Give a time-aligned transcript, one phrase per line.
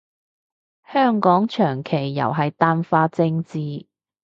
[0.91, 3.85] 香港長期又係淡化政治